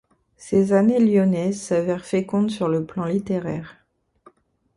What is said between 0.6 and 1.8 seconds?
années lyonnaises